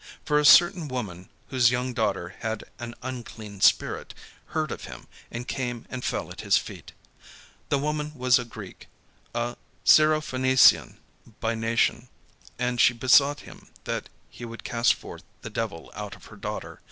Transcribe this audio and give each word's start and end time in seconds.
For 0.25 0.39
a 0.39 0.45
certain 0.45 0.87
woman, 0.87 1.29
whose 1.49 1.69
young 1.69 1.93
daughter 1.93 2.29
had 2.39 2.63
an 2.79 2.95
unclean 3.03 3.61
spirit, 3.61 4.15
heard 4.47 4.71
of 4.71 4.85
him, 4.85 5.05
and 5.29 5.47
came 5.47 5.85
and 5.91 6.03
fell 6.03 6.31
at 6.31 6.41
his 6.41 6.57
feet: 6.57 6.93
the 7.69 7.77
woman 7.77 8.11
was 8.15 8.39
a 8.39 8.43
Greek, 8.43 8.87
a 9.35 9.57
Syrophenician 9.85 10.97
by 11.39 11.53
nation; 11.53 12.09
and 12.57 12.81
she 12.81 12.95
besought 12.95 13.41
him 13.41 13.69
that 13.83 14.09
he 14.27 14.43
would 14.43 14.63
cast 14.63 14.95
forth 14.95 15.21
the 15.43 15.51
devil 15.51 15.91
out 15.93 16.15
of 16.15 16.25
her 16.25 16.35
daughter. 16.35 16.79